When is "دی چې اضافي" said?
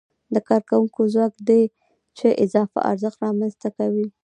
1.49-2.79